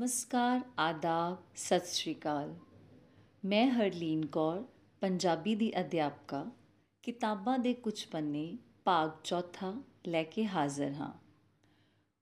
[0.00, 2.54] ਨਮਸਕਾਰ, ਆਦਾਬ, ਸਤਿ ਸ਼੍ਰੀ ਅਕਾਲ।
[3.44, 4.64] ਮੈਂ ਹਰਲੀਨ ਕੌਰ,
[5.00, 6.50] ਪੰਜਾਬੀ ਦੀ ਅਧਿਆਪਕਾ,
[7.02, 9.74] ਕਿਤਾਬਾਂ ਦੇ ਕੁਝ ਪੰਨੇ ਭਾਗ ਚੌਥਾ
[10.06, 11.12] ਲੈ ਕੇ ਹਾਜ਼ਰ ਹਾਂ।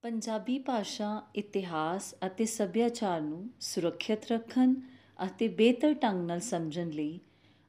[0.03, 4.75] ਪੰਜਾਬੀ ਭਾਸ਼ਾ ਇਤਿਹਾਸ ਅਤੇ ਸੱਭਿਆਚਾਰ ਨੂੰ ਸੁਰੱਖਿਅਤ ਰੱਖਣ
[5.27, 7.21] ਅਤੇ ਬਿਹਤਰ ਢੰਗ ਨਾਲ ਸਮਝਣ ਲਈ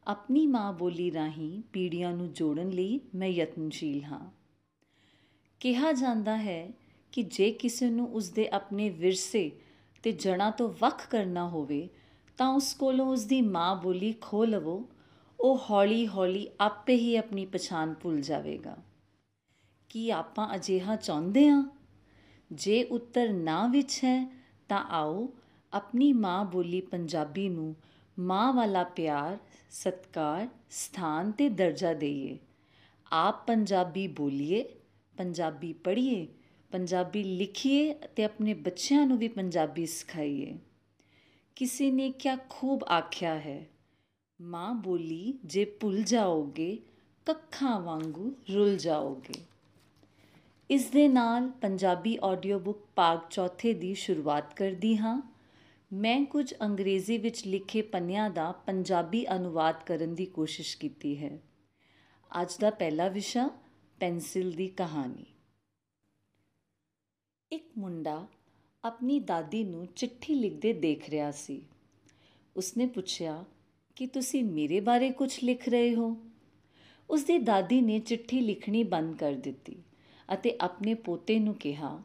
[0.07, 4.32] ਆਪਣੀ ਮਾਂ ਬੋਲੀ ਰਾਹੀਂ ਪੀੜ੍ਹੀਆਂ ਨੂੰ ਜੋੜਨ ਲਈ ਮੈਂ ਯਤਨਸ਼ੀਲ ਹਾਂ।
[5.60, 6.71] ਕਿਹਾ ਜਾਂਦਾ ਹੈ
[7.12, 9.52] ਕਿ ਜੇ ਕਿਸੇ ਨੂੰ ਉਸਦੇ ਆਪਣੇ ਵਿਰਸੇ
[10.03, 11.89] ਤੇ ਜੜਾਂ ਤੋਂ ਵੱਖ ਕਰਨਾ ਹੋਵੇ,
[12.38, 14.90] ਤਾਂ ਉਸ ਕੋਲੋਂ ਉਸ ਦੀ ਮਾਂ ਬੋਲੀ ਖੋ ਲਵੋ,
[15.40, 18.77] ਉਹ ਹੌਲੀ-ਹੌਲੀ ਆਪੇ ਹੀ ਆਪਣੀ ਪਛਾਣ ਭੁੱਲ ਜਾਵੇਗਾ।
[19.90, 21.63] ਕੀ ਆਪਾਂ ਅਜਿਹਾ ਚਾਹੁੰਦੇ ਹਾਂ?
[22.52, 24.31] ਜੇ ਉੱਤਰ ਨਾ ਵਿੱਚ ਹੈ,
[24.70, 25.34] ਤਾਂ ਆਓ
[25.73, 27.76] ਆਪਣੀ ਮਾਂ ਬੋਲੀ ਪੰਜਾਬੀ ਨੂੰ
[28.20, 29.38] ਮਾਂ ਵਾਲਾ ਪਿਆਰ,
[29.70, 32.40] ਸਤਕਾਰ, ਸਥਾਨ ਤੇ ਦਰਜਾ ਦੇਈਏ।
[33.12, 34.63] ਆਪ ਪੰਜਾਬੀ ਬੋਲੀਏ,
[35.18, 36.27] ਪੰਜਾਬੀ ਪੜ੍ਹੀਏ
[36.71, 40.57] ਪੰਜਾਬੀ ਲਿਖੀਏ ਤੇ ਆਪਣੇ ਬੱਚਿਆਂ ਨੂੰ ਵੀ ਪੰਜਾਬੀ ਸਿਖਾਈਏ।
[41.55, 43.65] ਕਿਸੇ ਨੇ ਕਿਆ ਖੂਬ ਆਖਿਆ ਹੈ,
[44.41, 46.77] ਮਾਂ ਬੋਲੀ ਜੇ ਭੁੱਲ ਜਾਓਗੇ,
[47.25, 49.40] ਕੱਖਾਂ ਵਾਂਗੂ ਰੁੱਲ ਜਾਓਗੇ।
[50.70, 55.21] ਇਸ ਦੇ ਨਾਲ ਪੰਜਾਬੀ ਆਡੀਓ ਬੁੱਕ ਭਾਗ ਚੌਥੇ ਦੀ ਸ਼ੁਰੂਆਤ ਕਰਦੀ ਹਾਂ।
[55.93, 61.40] ਮੈਂ ਕੁਝ ਅੰਗਰੇਜ਼ੀ ਵਿੱਚ ਲਿਖੇ ਪੰਨਿਆਂ ਦਾ ਪੰਜਾਬੀ ਅਨੁਵਾਦ ਕਰਨ ਦੀ ਕੋਸ਼ਿਸ਼ ਕੀਤੀ ਹੈ।
[62.41, 63.49] ਅੱਜ ਦਾ ਪਹਿਲਾ ਵਿਸ਼ਾ,
[63.99, 65.25] ਪੈਨਸਿਲ ਦੀ ਕਹਾਣੀ।
[67.52, 68.28] ਇੱਕ ਮੁੰਡਾ
[68.84, 71.62] ਆਪਣੀ ਦਾਦੀ ਨੂੰ ਚਿੱਠੀ ਲਿਖਦੇ ਦੇਖ ਰਿਹਾ ਸੀ।
[72.56, 73.46] ਉਸਨੇ ਪੁੱਛਿਆ,
[73.96, 76.18] ਕਿ ਤੁਸੀਂ ਮੇਰੇ ਬਾਰੇ ਕੁਝ ਲਿਖ ਰਹੇ ਹੋ?
[77.09, 79.75] ਉਸਦੀ ਦਾਦੀ ਨੇ ਚਿੱਠੀ ਲਿਖਣੀ ਬੰਦ ਕਰ ਦਿੱਤੀ
[80.34, 82.03] ਅਤੇ ਆਪਣੇ ਪੋਤੇ ਨੂੰ ਕਿਹਾ,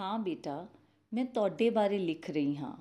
[0.00, 0.66] ਹਾਂ ਬੇਟਾ,
[1.14, 2.76] ਮੈਂ ਤੁਹਾਡੇ ਬਾਰੇ ਲਿਖ ਰਹੀ ਹਾਂ।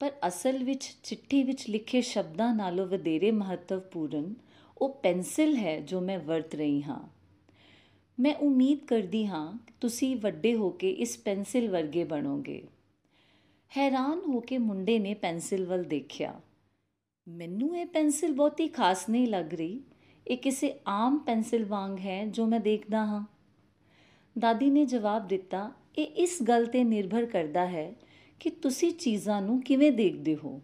[0.00, 4.34] ਪਰ ਅਸਲ ਵਿੱਚ ਚਿੱਠੀ ਵਿੱਚ ਲਿਖੇ ਸ਼ਬਦਾਂ ਨਾਲੋਂ ਵਧੇਰੇ ਮਹੱਤਵਪੂਰਨ
[4.78, 7.21] ਉਹ ਪੈਨਸਿਲ ਹੈ ਜੋ ਮੈਂ ਵਰਤ ਰਹੀ ਹਾਂ।
[8.20, 12.62] ਮੈਂ ਉਮੀਦ ਕਰਦੀ ਹਾਂ ਤੁਸੀਂ ਵੱਡੇ ਹੋ ਕੇ ਇਸ ਪੈਨਸਿਲ ਵਰਗੇ ਬਣੋਗੇ।
[13.76, 16.40] ਹੈਰਾਨ ਹੋ ਕੇ ਮੁੰਡੇ ਨੇ ਪੈਨਸਿਲ ਵੱਲ ਦੇਖਿਆ।
[17.28, 19.80] ਮੈਨੂੰ ਇਹ ਪੈਨਸਿਲ ਬਹੁਤੀ ਖਾਸ ਨਹੀਂ ਲੱਗ ਰਹੀ।
[20.28, 23.24] ਇਹ ਕਿਸੇ ਆਮ ਪੈਨਸਿਲ ਵਾਂਗ ਹੈ ਜੋ ਮੈਂ ਦੇਖਦਾ ਹਾਂ।
[24.38, 27.94] ਦਾਦੀ ਨੇ ਜਵਾਬ ਦਿੱਤਾ, ਇਹ ਇਸ ਗੱਲ ਤੇ ਨਿਰਭਰ ਕਰਦਾ ਹੈ
[28.40, 30.62] ਕਿ ਤੁਸੀਂ ਚੀਜ਼ਾਂ ਨੂੰ ਕਿਵੇਂ ਦੇਖਦੇ ਹੋ।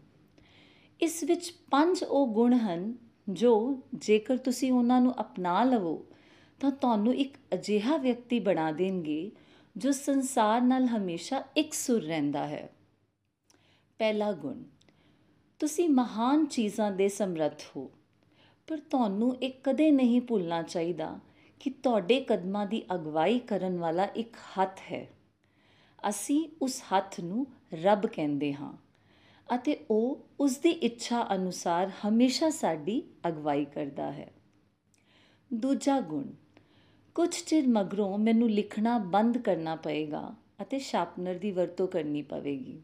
[1.00, 2.94] ਇਸ ਵਿੱਚ ਪੰਜ ਉਹ ਗੁਣ ਹਨ
[3.28, 6.06] ਜੋ ਜੇਕਰ ਤੁਸੀਂ ਉਹਨਾਂ ਨੂੰ ਅਪਣਾ ਲਵੋ
[6.60, 9.30] ਤਾਂ ਤੁਹਾਨੂੰ ਇੱਕ ਅਜਿਹਾ ਵਿਅਕਤੀ ਬਣਾ ਦੇਣਗੇ
[9.76, 12.68] ਜੋ ਸੰਸਾਰ ਨਾਲ ਹਮੇਸ਼ਾ ਇੱਕ ਸੁਰ ਰਹਿੰਦਾ ਹੈ।
[14.00, 14.62] ਪਹਿਲਾ ਗੁਣ,
[15.60, 17.90] ਤੁਸੀਂ ਮਹਾਨ ਚੀਜ਼ਾਂ ਦੇ ਸਮਰੱਥ ਹੋ,
[18.68, 21.18] ਪਰ ਤੁਹਾਨੂੰ ਇਹ ਕਦੇ ਨਹੀਂ ਭੁੱਲਣਾ ਚਾਹੀਦਾ
[21.60, 25.06] ਕਿ ਤੁਹਾਡੇ ਕਦਮਾਂ ਦੀ ਅਗਵਾਈ ਕਰਨ ਵਾਲਾ ਇੱਕ ਹੱਥ ਹੈ।
[26.08, 27.46] ਅਸੀਂ ਉਸ ਹੱਥ ਨੂੰ
[27.82, 28.72] ਰੱਬ ਕਹਿੰਦੇ ਹਾਂ
[29.54, 34.30] ਅਤੇ ਉਹ ਉਸ ਦੀ ਇੱਛਾ ਅਨੁਸਾਰ ਹਮੇਸ਼ਾ ਸਾਡੀ ਅਗਵਾਈ ਕਰਦਾ ਹੈ।
[35.50, 36.24] ਦੂਜਾ ਗੁਣ
[37.18, 40.20] ਕੁਝ ਚਿਰ ਮਗਰੋਂ ਮੈਨੂੰ ਲਿਖਣਾ ਬੰਦ ਕਰਨਾ ਪਏਗਾ
[40.62, 42.78] ਅਤੇ ਸ਼ਾਰਪਨਰ ਦੀ ਵਰਤੋਂ ਕਰਨੀ ਪਵੇਗੀ।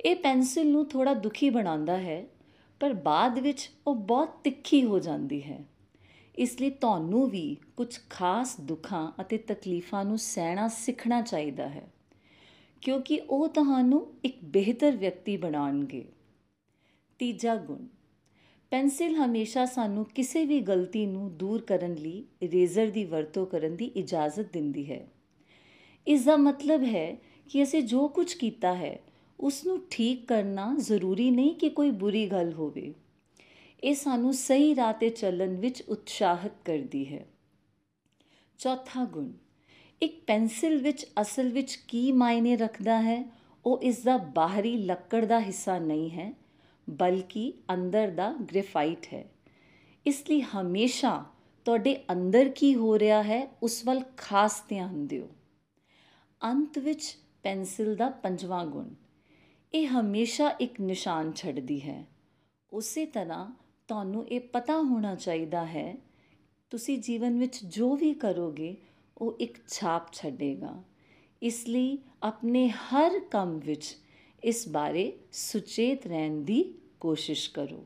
[0.00, 2.24] ਇਹ ਪੈਨਸਿਲ ਨੂੰ ਥੋੜਾ ਦੁਖੀ ਬਣਾਉਂਦਾ ਹੈ,
[2.80, 5.58] ਪਰ ਬਾਅਦ ਵਿੱਚ ਉਹ ਬਹੁਤ ਤਿੱਖੀ ਹੋ ਜਾਂਦੀ ਹੈ।
[6.34, 11.86] ਇਸ ਲਈ ਤੁਹਾਨੂੰ ਵੀ ਕੁਝ ਖਾਸ ਦੁੱਖਾਂ ਅਤੇ ਤਕਲੀਫਾਂ ਨੂੰ ਸਹਿਣਾ ਸਿੱਖਣਾ ਚਾਹੀਦਾ ਹੈ,
[12.82, 16.04] ਕਿਉਂਕਿ ਉਹ ਤੁਹਾਨੂੰ ਇੱਕ ਬਿਹਤਰ ਵਿਅਕਤੀ ਬਣਾਉਣਗੇ।
[17.20, 17.86] ਤੀਜਾ ਗੁਣ
[18.70, 23.84] ਪੈਨਸਿਲ ਹਮੇਸ਼ਾ ਸਾਨੂੰ ਕਿਸੇ ਵੀ ਗਲਤੀ ਨੂੰ ਦੂਰ ਕਰਨ ਲਈ ਇਰੇਜ਼ਰ ਦੀ ਵਰਤੋਂ ਕਰਨ ਦੀ
[23.84, 25.06] ਇਜਾਜ਼ਤ ਦਿੰਦੀ ਹੈ।
[26.06, 27.16] ਇਸ ਦਾ ਮਤਲਬ ਹੈ
[27.48, 28.98] ਕਿ ਅਸੀਂ ਜੋ ਕੁਝ ਕੀਤਾ ਹੈ
[29.40, 32.94] ਉਸ ਨੂੰ ਠੀਕ ਕਰਨਾ ਜ਼ਰੂਰੀ ਨਹੀਂ ਕਿ ਕੋਈ ਬੁਰੀ ਗੱਲ ਹੋਵੇ।
[33.84, 37.26] ਇਹ ਸਾਨੂੰ ਸਹੀ ਰਾਹ ਤੇ ਚੱਲਣ ਵਿੱਚ ਉਤਸ਼ਾਹਿਤ ਕਰਦੀ ਹੈ।
[38.58, 39.32] ਚੌਥਾ ਗੁਣ,
[40.02, 43.24] ਇੱਕ ਪੈਨਸਿਲ ਵਿੱਚ ਅਸਲ ਵਿੱਚ ਕੀ ਮਾਇਨੇ ਰੱਖਦਾ ਹੈ,
[43.64, 46.32] ਉਹ ਇਸ ਦਾ ਬਾਹਰੀ ਲੱਕੜ ਦਾ ਹਿੱਸਾ ਨਹੀਂ ਹੈ
[46.90, 49.30] ਬਲਕਿ ਅੰਦਰ ਦਾ ਗ੍ਰੇਫਾਈਟ ਹੈ।
[50.06, 51.24] ਇਸ ਲਈ ਹਮੇਸ਼ਾ
[51.64, 55.28] ਤੁਹਾਡੇ ਅੰਦਰ ਕੀ ਹੋ ਰਿਹਾ ਹੈ, ਉਸ ਵੱਲ ਖਾਸ ਧਿਆਨ ਦਿਓ।
[56.44, 58.88] ਅੰਤ ਵਿੱਚ ਪੈਨਸਿਲ ਦਾ ਪੰਜਵਾਂ ਗੁਣ।
[59.74, 62.06] ਇਹ ਹਮੇਸ਼ਾ ਇੱਕ ਨਿਸ਼ਾਨ ਛੱਡਦੀ ਹੈ।
[62.72, 63.58] ਉਸੇ ਤਰ੍ਹਾਂ
[63.88, 65.96] ਤੁਹਾਨੂੰ ਇਹ ਪਤਾ ਹੋਣਾ ਚਾਹੀਦਾ ਹੈ,
[66.70, 68.76] ਤੁਸੀਂ ਜੀਵਨ ਵਿੱਚ ਜੋ ਵੀ ਕਰੋਗੇ,
[69.18, 70.82] ਉਹ ਇੱਕ ਛਾਪ ਛੱਡੇਗਾ।
[71.42, 73.96] ਇਸ ਲਈ ਆਪਣੇ ਹਰ ਕੰਮ ਵਿੱਚ
[74.44, 77.84] ਇਸ ਬਾਰੇ ਸੁਚੇਤ ਰਹਿਣ ਦੀ ਕੋਸ਼ਿਸ਼ ਕਰੋ।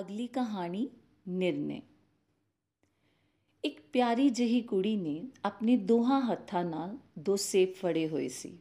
[0.00, 0.88] ਅਗਲੀ ਕਹਾਣੀ,
[1.28, 1.82] ਨਿਰਣੇ।
[3.64, 8.58] ਇੱਕ ਪਿਆਰੀ ਜਿਹੀ ਕੁੜੀ ਨੇ ਆਪਣੇ ਦੋਹਾਂ ਹੱਥਾਂ ਨਾਲ ਦੋ ਸੇਬ ਫੜੇ ਹੋਏ ਸੀ।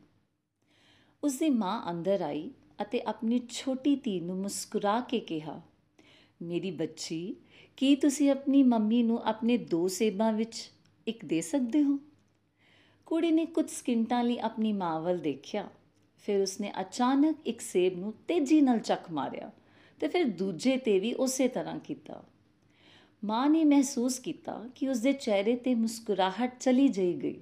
[1.23, 2.51] ਉਸ ਦੀ ਮਾਂ ਅੰਦਰ ਆਈ
[2.81, 5.61] ਅਤੇ ਆਪਣੀ ਛੋਟੀ ਧੀ ਨੂੰ ਮੁਸਕਰਾ ਕੇ ਕਿਹਾ,
[6.41, 7.35] ਮੇਰੀ ਬੱਚੀ,
[7.77, 10.71] ਕੀ ਤੁਸੀਂ ਆਪਣੀ ਮੰਮੀ ਨੂੰ ਆਪਣੇ ਦੋ ਸੇਬਾਂ ਵਿੱਚ
[11.07, 11.99] ਇੱਕ ਦੇ ਸਕਦੇ ਹੋ?
[13.07, 15.69] ਕੁੜੀ ਨੇ ਕੁਝ ਸਕਿੰਟਾਂ ਲਈ ਆਪਣੀ ਮਾਂ ਵੱਲ ਦੇਖਿਆ।
[16.17, 19.51] ਫਿਰ ਉਸਨੇ ਅਚਾਨਕ ਇੱਕ ਸੇਬ ਨੂੰ ਤੇਜ਼ੀ ਨਾਲ ਚੱਕ ਮਾਰਿਆ
[19.99, 22.23] ਤੇ ਫਿਰ ਦੂਜੇ ਤੇ ਵੀ ਉਸੇ ਤਰ੍ਹਾਂ ਕੀਤਾ।
[23.23, 27.41] ਮਾਂ ਨੇ ਮਹਿਸੂਸ ਕੀਤਾ ਕਿ ਉਸਦੇ ਚਿਹਰੇ ਤੇ ਮੁਸਕਰਾਹਟ ਚਲੀ ਜਈ ਗਈ।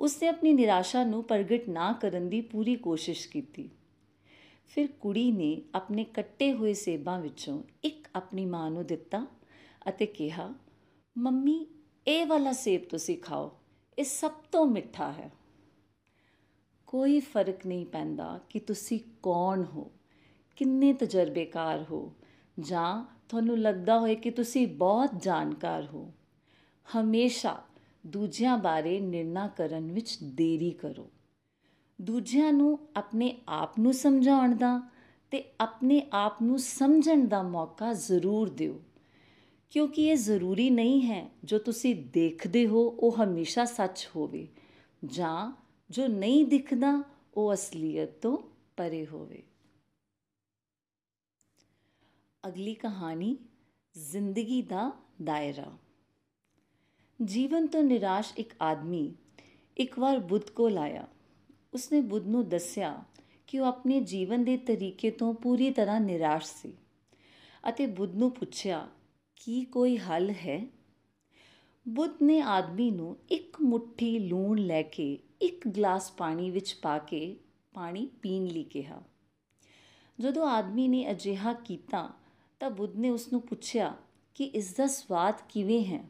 [0.00, 3.70] ਉਸਨੇ ਆਪਣੀ ਨਿਰਾਸ਼ਾ ਨੂੰ ਪ੍ਰਗਟ ਨਾ ਕਰਨ ਦੀ ਪੂਰੀ ਕੋਸ਼ਿਸ਼ ਕੀਤੀ।
[4.74, 9.26] ਫਿਰ ਕੁੜੀ ਨੇ ਆਪਣੇ ਕੱਟੇ ਹੋਏ ਸੇਬਾਂ ਵਿੱਚੋਂ ਇੱਕ ਆਪਣੀ ਮਾਂ ਨੂੰ ਦਿੱਤਾ
[9.88, 10.54] ਅਤੇ ਕਿਹਾ,
[11.18, 11.66] ਮੰਮੀ,
[12.06, 13.58] ਇਹ ਵਾਲਾ ਸੇਬ ਤੁਸੀਂ ਖਾਓ।
[14.02, 15.30] ਇਹ ਸਭ ਤੋਂ ਮਿੱਠਾ ਹੈ।
[16.86, 19.90] ਕੋਈ ਫ਼ਰਕ ਨਹੀਂ ਪੈਂਦਾ ਕਿ ਤੁਸੀਂ ਕੌਣ ਹੋ,
[20.56, 22.12] ਕਿੰਨੇ ਤਜਰਬੇਕਾਰ ਹੋ,
[22.60, 26.12] ਜਾਂ ਤੁਹਾਨੂੰ ਲੱਗਦਾ ਹੋਏ ਕਿ ਤੁਸੀਂ ਬਹੁਤ ਜਾਣਕਾਰ ਹੋ।
[26.86, 27.62] ਹਮੇਸ਼ਾ
[28.06, 31.10] ਦੂਜਿਆਂ ਬਾਰੇ ਨਿਰਣਾ ਕਰਨ ਵਿੱਚ ਦੇਰੀ ਕਰੋ।
[32.00, 34.90] ਦੂਜਿਆਂ ਨੂੰ ਆਪਣੇ ਆਪ ਨੂੰ ਸਮਝਾਉਣ ਦਾ
[35.30, 38.80] ਤੇ ਆਪਣੇ ਆਪ ਨੂੰ ਸਮਝਣ ਦਾ ਮੌਕਾ ਜ਼ਰੂਰ ਦਿਓ।
[39.72, 44.48] ਕਿਉਂਕਿ ਇਹ ਜ਼ਰੂਰੀ ਨਹੀਂ ਹੈ ਜੋ ਤੁਸੀਂ ਦੇਖਦੇ ਹੋ ਉਹ ਹਮੇਸ਼ਾ ਸੱਚ ਹੋਵੇ,
[45.04, 45.52] ਜਾਂ
[45.90, 47.02] ਜੋ ਨਹੀਂ ਦਿਖਦਾ
[47.34, 48.38] ਉਹ ਅਸਲੀਅਤ ਤੋਂ
[48.76, 49.42] ਪਰੇ ਹੋਵੇ।
[52.48, 53.36] ਅਗਲੀ ਕਹਾਣੀ,
[53.94, 54.92] ਜ਼ਿੰਦਗੀ ਦਾ
[55.24, 55.72] ਦਾਇਰਾ।
[57.24, 59.14] ਜੀਵਨ ਤੋਂ ਨਿਰਾਸ਼ ਇੱਕ ਆਦਮੀ
[59.76, 61.08] ਇੱਕ ਵਾਰ ਬੁੱਧ ਕੋਲ ਆਇਆ।
[61.74, 63.04] ਉਸਨੇ ਬੁੱਧ ਨੂੰ ਦੱਸਿਆ
[63.46, 66.72] ਕਿ ਉਹ ਆਪਣੇ ਜੀਵਨ ਦੇ ਤਰੀਕੇ ਤੋਂ ਪੂਰੀ ਤਰ੍ਹਾਂ ਨਿਰਾਸ਼ ਸੀ
[67.68, 68.88] ਅਤੇ ਬੁੱਧ ਨੂੰ ਪੁੱਛਿਆ
[69.44, 70.66] ਕੀ ਕੋਈ ਹੱਲ ਹੈ?
[71.88, 77.36] ਬੁੱਧ ਨੇ ਆਦਮੀ ਨੂੰ ਇੱਕ ਮੁਠੀ ਲੂਣ ਲੈ ਕੇ ਇੱਕ ਗਲਾਸ ਪਾਣੀ ਵਿੱਚ ਪਾ ਕੇ
[77.74, 79.02] ਪਾਣੀ ਪੀਣ ਲਈ ਕਿਹਾ।
[80.20, 82.10] ਜਦੋਂ ਆਦਮੀ ਨੇ ਅਜਿਹਾ ਕੀਤਾ
[82.60, 83.96] ਤਾਂ ਬੁੱਧ ਨੇ ਉਸ ਨੂੰ ਪੁੱਛਿਆ
[84.34, 86.04] ਕਿ ਇਸ ਦਾ ਸਵਾਦ ਕਿਵੇਂ ਹੈ?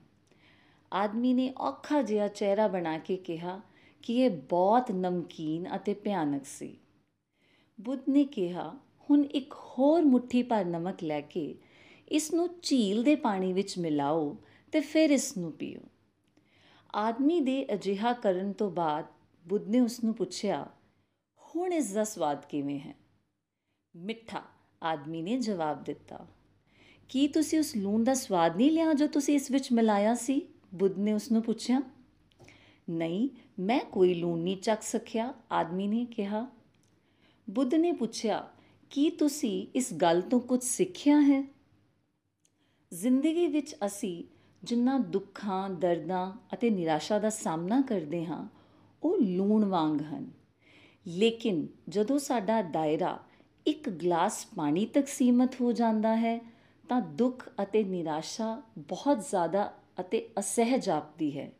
[0.92, 3.60] ਆਦਮੀ ਨੇ ਔਖਾ ਜਿਹਾ ਚਿਹਰਾ ਬਣਾ ਕੇ ਕਿਹਾ
[4.02, 6.76] ਕਿ ਇਹ ਬਹੁਤ ਨਮਕੀਨ ਅਤੇ ਭਿਆਨਕ ਸੀ।
[7.80, 8.78] ਬੁੱਧ ਨੇ ਕਿਹਾ,
[9.10, 11.58] ਹੁਣ ਇੱਕ ਹੋਰ ਮੁਠੀ ਭਰ ਨਮਕ ਲੈ ਕੇ
[12.08, 14.36] ਇਸ ਨੂੰ ਝੀਲ ਦੇ ਪਾਣੀ ਵਿੱਚ ਮਿਲਾਓ
[14.72, 15.80] ਤੇ ਫਿਰ ਇਸ ਨੂੰ ਪੀਓ।
[16.94, 19.04] ਆਦਮੀ ਦੇ ਅਜਿਹਾ ਕਰਨ ਤੋਂ ਬਾਅਦ
[19.44, 20.66] ਬੁੱਧ ਨੇ ਉਸ ਨੂੰ ਪੁੱਛਿਆ,
[21.42, 22.94] ਹੁਣ ਇਸ ਦਾ ਸਵਾਦ ਕਿਵੇਂ ਹੈ?
[23.94, 24.42] ਮਿੱਠਾ
[24.82, 26.26] ਆਦਮੀ ਨੇ ਜਵਾਬ ਦਿੱਤਾ,
[27.10, 30.40] ਕੀ ਤੁਸੀਂ ਉਸ ਲੂਣ ਦਾ ਸਵਾਦ ਨਹੀਂ ਲਿਆ ਜੋ ਤੁਸੀਂ ਇਸ ਵਿੱਚ ਮਿਲਾਇਆ ਸੀ?
[30.74, 31.80] ਬੁੱਧ ਨੇ ਉਸ ਨੂੰ ਪੁੱਛਿਆ,
[32.88, 33.28] ਨਹੀਂ,
[33.58, 36.46] ਮੈਂ ਕੋਈ ਲੂਣ ਨਹੀਂ ਚੱਕ ਸਕਿਆ, ਆਦਮੀ ਨੇ ਕਿਹਾ।
[37.46, 38.48] ਬੁੱਧ ਨੇ ਪੁੱਛਿਆ,
[38.90, 41.42] ਕੀ ਤੁਸੀਂ ਇਸ ਗੱਲ ਤੋਂ ਕੁਝ ਸਿੱਖਿਆ ਹੈ?
[42.92, 44.24] ਜ਼ਿੰਦਗੀ ਵਿੱਚ ਅਸੀਂ
[44.64, 48.48] ਜਿੰਨਾ ਦੁੱਖਾਂ, ਦਰਦਾਂ ਅਤੇ ਨਿਰਾਸ਼ਾ ਦਾ ਸਾਹਮਣਾ ਕਰਦੇ ਹਾਂ,
[49.02, 50.30] ਉਹ ਲੂਣ ਵਾਂਗ ਹਨ।
[51.06, 53.18] ਲੇਕਿਨ ਜਦੋਂ ਸਾਡਾ ਦਾਇਰਾ
[53.66, 56.40] ਇੱਕ ਗਲਾਸ ਪਾਣੀ ਤੱਕ ਸੀਮਤ ਹੋ ਜਾਂਦਾ ਹੈ,
[56.88, 61.52] ਤਾਂ ਦੁੱਖ ਅਤੇ ਨਿਰਾਸ਼ਾ ਬਹੁਤ ਜ਼ਿਆਦਾ ਅਤੇ ਅਸਹਿਜ ਆਪਦੀ ਹੈ।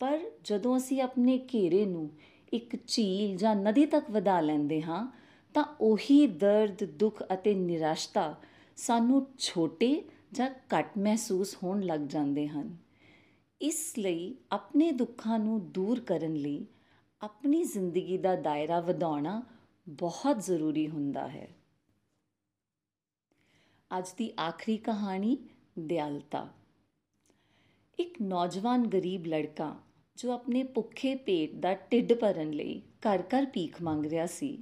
[0.00, 2.10] ਪਰ ਜਦੋਂ ਅਸੀਂ ਆਪਣੇ ਘੇਰੇ ਨੂੰ
[2.52, 5.12] ਇੱਕ ਝੀਲ ਜਾਂ ਨਦੀ ਤੱਕ ਵਧਾ ਲੈਂਦੇ ਹਾਂ,
[5.54, 8.34] ਤਾਂ ਉਹੀ ਦਰਦ, ਦੁੱਖ ਅਤੇ ਨਿਰਾਸ਼ਤਾ
[8.76, 12.76] ਸਾਨੂੰ ਛੋਟੇ ਜਾਂ ਘੱਟ ਮਹਿਸੂਸ ਹੋਣ ਲੱਗ ਜਾਂਦੇ ਹਨ।
[13.60, 16.66] ਇਸ ਲਈ ਆਪਣੇ ਦੁੱਖਾਂ ਨੂੰ ਦੂਰ ਕਰਨ ਲਈ
[17.20, 19.42] ਆਪਣੀ ਜ਼ਿੰਦਗੀ ਦਾ ਦਾਇਰਾ ਵਧਾਉਣਾ
[19.88, 21.48] ਬਹੁਤ ਜ਼ਰੂਰੀ ਹੁੰਦਾ ਹੈ।
[23.98, 25.38] ਅੱਜ ਦੀ ਆਖਰੀ ਕਹਾਣੀ,
[25.78, 26.48] ਦਿਆਲਤਾ।
[27.98, 29.76] ਇੱਕ ਨੌਜਵਾਨ ਗਰੀਬ ਲੜਕਾ
[30.16, 34.58] ਜੋ ਆਪਣੇ ਭੁੱਖੇ ਪੇਟ ਦਾ ਢਿੱਡ ਭਰਨ ਲਈ ਘਰ-ਘਰ ਭੀਖ ਮੰਗ ਰਿਹਾ ਸੀ,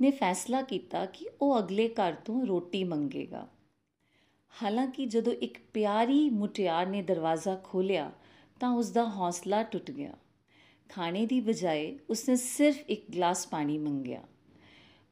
[0.00, 3.48] ਨੇ ਫੈਸਲਾ ਕੀਤਾ ਕਿ ਉਹ ਅਗਲੇ ਘਰ ਤੋਂ ਰੋਟੀ ਮੰਗੇਗਾ।
[4.52, 8.10] ਹਾਲਾਂਕਿ ਜਦੋਂ ਇੱਕ ਪਿਆਰੀ ਮੁਟਿਆਰ ਨੇ ਦਰਵਾਜ਼ਾ ਖੋਲ੍ਹਿਆ
[8.60, 10.14] ਤਾਂ ਉਸ ਦਾ ਹੌਸਲਾ ਟੁੱਟ ਗਿਆ।
[10.88, 14.22] ਖਾਣੇ ਦੀ ਬਜਾਏ ਉਸਨੇ ਸਿਰਫ ਇੱਕ ਗਲਾਸ ਪਾਣੀ ਮੰਗਿਆ।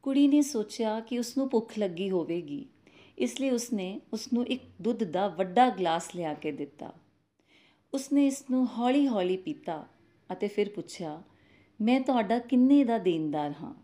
[0.02, 2.67] ਕੁੜੀ ਨੇ ਸੋਚਿਆ ਕਿ ਉਸ ਨੂੰ ਭੁੱਖ ਲੱਗੀ ਹੋਵੇਗੀ,
[3.19, 6.93] ਇਸ ਲਈ ਉਸਨੇ ਉਸ ਨੂੰ ਇੱਕ ਦੁੱਧ ਦਾ ਵੱਡਾ ਗਲਾਸ ਲਿਆ ਕੇ ਦਿੱਤਾ।
[7.94, 9.86] ਉਸਨੇ ਇਸ ਨੂੰ ਹੌਲੀ-ਹੌਲੀ ਪੀਤਾ
[10.32, 11.22] ਅਤੇ ਫਿਰ ਪੁੱਛਿਆ,
[11.81, 13.74] ਮੈਂ ਤੁਹਾਡਾ ਕਿੰਨੇ ਦਾ ਦੇਣਦਾਰ ਹਾਂ?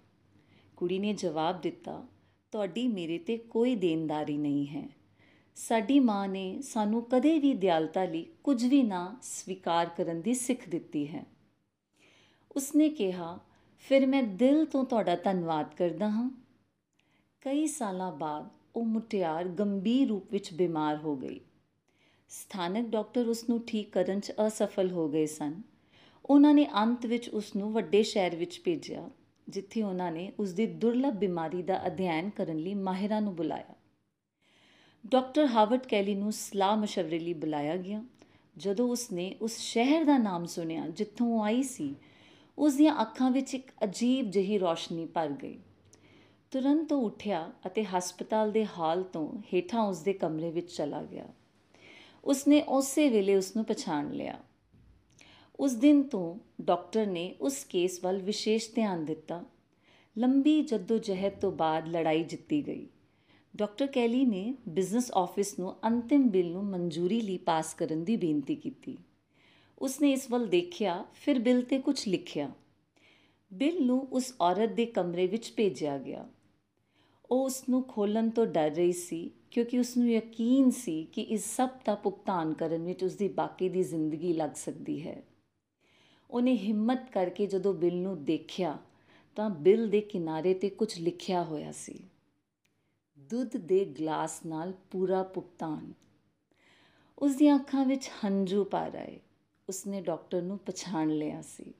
[0.76, 2.06] ਕੁੜੀ ਨੇ ਜਵਾਬ ਦਿੱਤਾ,
[2.52, 4.88] ਤੁਹਾਡੀ ਮੇਰੇ ਤੇ ਕੋਈ ਦੇਣਦਾਰੀ ਨਹੀਂ ਹੈ।
[5.56, 10.68] ਸਾਡੀ ਮਾਂ ਨੇ ਸਾਨੂੰ ਕਦੇ ਵੀ ਦਿਆਲਤਾ ਲਈ ਕੁਝ ਵੀ ਨਾ ਸਵੀਕਾਰ ਕਰਨ ਦੀ ਸਿੱਖ
[10.68, 11.24] ਦਿੱਤੀ ਹੈ।
[12.56, 13.38] ਉਸਨੇ ਕਿਹਾ,
[13.78, 16.30] ਫਿਰ ਮੈਂ ਦਿਲ ਤੋਂ ਤੁਹਾਡਾ ਧੰਨਵਾਦ ਕਰਦਾ ਹਾਂ।
[17.40, 21.40] ਕਈ ਸਾਲਾਂ ਬਾਅਦ ਉਹ ਮੁਟਿਆਰ ਗੰਭੀਰ ਰੂਪ ਵਿੱਚ ਬਿਮਾਰ ਹੋ ਗਈ।
[22.28, 25.62] ਸਥਾਨਕ ਡਾਕਟਰ ਉਸ ਨੂੰ ਠੀਕ ਕਰਨ 'ਚ ਅਸਫਲ ਹੋ ਗਏ ਸਨ।
[26.26, 29.10] ਉਹਨਾਂ ਨੇ ਅੰਤ ਵਿੱਚ ਉਸ ਨੂੰ ਵੱਡੇ ਸ਼ਹਿਰ ਵਿੱਚ ਭੇਜਿਆ,
[29.48, 33.74] ਜਿੱਥੇ ਉਹਨਾਂ ਨੇ ਉਸ ਦੀ ਦੁਰਲਭ ਬਿਮਾਰੀ ਦਾ ਅਧਿਐਨ ਕਰਨ ਲਈ ਮਾਹਿਰਾਂ ਨੂੰ ਬੁਲਾਇਆ।
[35.06, 38.04] ਡਾਕਟਰ ਹਾਵਰਡ ਕੈਲੀ ਨੂੰ ਸਲਾਹ مشਵਰੇ ਲਈ ਬੁਲਾਇਆ ਗਿਆ।
[38.56, 41.94] ਜਦੋਂ ਉਸਨੇ ਉਸ ਸ਼ਹਿਰ ਦਾ ਨਾਮ ਸੁਣਿਆ, ਜਿੱਥੋਂ ਉਹ ਆਈ ਸੀ
[42.58, 45.58] ਉਸ ਦੀਆਂ ਅੱਖਾਂ ਵਿੱਚ ਇੱਕ ਅਜੀਬ ਜਿਹੀ ਰੋਸ਼ਨੀ ਭਰ ਗਈ।
[46.50, 51.28] ਤੁਰੰਤ ਉਹ ਉੱਠਿਆ ਅਤੇ ਹਸਪਤਾਲ ਦੇ ਹਾਲ ਤੋਂ ਹੇਠਾਂ ਉਸ ਦੇ ਕਮਰੇ ਵਿੱਚ ਚਲਾ ਗਿਆ।
[52.24, 54.38] ਉਸਨੇ ਉਸੇ ਵੇਲੇ ਉਸ ਨੂੰ ਪਛਾਣ ਲਿਆ।
[55.60, 59.44] ਉਸ ਦਿਨ ਤੋਂ ਡਾਕਟਰ ਨੇ ਉਸ ਕੇਸ ਵੱਲ ਵਿਸ਼ੇਸ਼ ਧਿਆਨ ਦਿੱਤਾ।
[60.18, 62.86] ਲੰਬੀ ਜਦੋਜਹਿਦ ਤੋਂ ਬਾਅਦ ਲੜਾਈ ਜਿੱਤੀ ਗਈ।
[63.56, 68.54] ਡਾਕਟਰ ਕੈਲੀ ਨੇ ਬਿਜ਼ਨਸ ਆਫਿਸ ਨੂੰ ਅੰਤਿਮ ਬਿੱਲ ਨੂੰ ਮਨਜ਼ੂਰੀ ਲਈ ਪਾਸ ਕਰਨ ਦੀ ਬੇਨਤੀ
[68.54, 68.98] ਕੀਤੀ।
[69.78, 72.50] ਉਸਨੇ ਇਸ ਵੱਲ ਦੇਖਿਆ, ਫਿਰ ਬਿੱਲ ਤੇ ਕੁਝ ਲਿਖਿਆ।
[73.52, 76.28] ਬਿੱਲ ਨੂੰ ਉਸ ਔਰਤ ਦੇ ਕਮਰੇ ਵਿੱਚ ਭੇਜਿਆ ਗਿਆ।
[77.30, 81.56] ਉਹ ਉਸ ਨੂੰ ਖੋਲਣ ਤੋਂ ਡਰ ਰਹੀ ਸੀ, ਕਿਉਂਕਿ ਉਸ ਨੂੰ ਯਕੀਨ ਸੀ ਕਿ ਇਸ
[81.56, 85.22] ਸਭ ਦਾ ਭੁਗਤਾਨ ਕਰਨ ਵਿੱਚ ਉਸ ਦੀ ਬਾਕੀ ਦੀ ਜ਼ਿੰਦਗੀ ਲੱਗ ਸਕਦੀ ਹੈ।
[86.30, 88.78] ਉਹਨੇ ਹਿੰਮਤ ਕਰਕੇ ਜਦੋਂ ਬਿੱਲ ਨੂੰ ਦੇਖਿਆ,
[89.36, 91.98] ਤਾਂ ਬਿੱਲ ਦੇ ਕਿਨਾਰੇ ਤੇ ਕੁਝ ਲਿਖਿਆ ਹੋਇਆ ਸੀ।
[93.34, 95.92] ਦੁੱਧ ਦੇ ਗਲਾਸ ਨਾਲ ਪੂਰਾ ਭੁਗਤਾਨ।
[97.18, 99.20] ਉਸ ਦੀਆਂ ਅੱਖਾਂ ਵਿੱਚ ਹੰਝੂ ਭਰ ਆਏ
[99.68, 101.74] ਉਸਨੇ ਡਾਕਟਰ ਨੂੰ ਪਛਾਣ ਲਿਆ ਸੀ।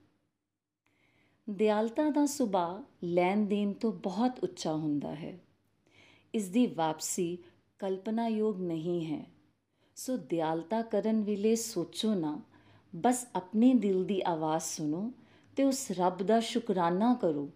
[1.50, 5.38] ਦਿਆਲਤਾ ਦਾ ਸੁਭਾਅ ਲੈਣ ਦੇਣ ਤੋਂ ਬਹੁਤ ਉੱਚਾ ਹੁੰਦਾ ਹੈ।
[6.34, 7.38] ਇਸ ਦੀ ਵਾਪਸੀ
[7.78, 9.26] ਕਲਪਨਾਯੋਗ ਨਹੀਂ ਹੈ।
[9.96, 12.40] ਸੋ ਦਿਆਲਤਾ ਕਰਨ ਵੇਲੇ ਸੋਚੋ ਨਾ,
[12.96, 15.12] ਬਸ ਆਪਣੇ ਦਿਲ ਦੀ ਆਵਾਜ਼ ਸੁਣੋ
[15.56, 17.50] ਤੇ ਉਸ ਰੱਬ ਦਾ ਸ਼ੁਕਰਾਨਾ ਕਰੋ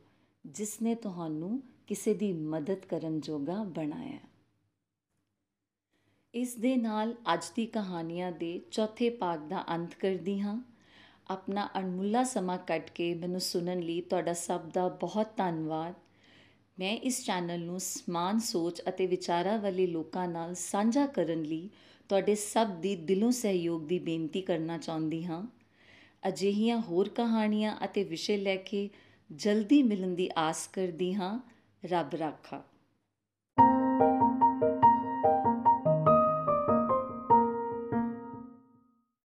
[0.47, 4.19] ਜਿਸ ਨੇ ਤੁਹਾਨੂੰ ਕਿਸੇ ਦੀ ਮਦਦ ਕਰਨ ਜੋਗਾ ਬਣਾਇਆ
[6.35, 10.61] ਇਸ ਦੇ ਨਾਲ ਅੱਜ ਦੀ ਕਹਾਣੀਆਂ ਦੇ ਚੌਥੇ ਭਾਗ ਦਾ ਅੰਤ ਕਰਦੀ ਹਾਂ।
[11.31, 15.95] ਆਪਣਾ ਅਣਮੁੱਲਾ ਸਮਾਂ ਕੱਢ ਕੇ ਮੈਨੂੰ ਸੁਣਨ ਲਈ ਤੁਹਾਡਾ ਸਭ ਦਾ ਬਹੁਤ ਧੰਨਵਾਦ।
[16.79, 21.71] ਮੈਂ ਇਸ ਚੈਨਲ ਨੂੰ ਸਮਾਨ ਸੋਚ ਅਤੇ ਵਿਚਾਰਾਂ ਵਾਲੇ ਲੋਕਾਂ ਨਾਲ ਸਾਂਝਾ ਕਰਨ ਲਈ
[22.09, 25.47] ਤੁਹਾਡੇ ਸਭ ਦੀ ਦਿਲੋਂ ਸਹਿਯੋਗ ਦੀ ਬੇਨਤੀ ਕਰਨਾ ਚਾਹੁੰਦੀ ਹਾਂ।
[26.29, 28.91] ਅਜਿਹੀਆਂ ਹੋਰ ਕਹਾਣੀਆਂ ਅਤੇ ਵਿਸ਼ੇ ਲੈ ਕੇ
[29.33, 32.63] ਜਲਦੀ ਮਿਲਣ ਦੀ ਆਸ ਕਰਦੀ ਹਾਂ। ਰੱਬ ਰਾਖਾ।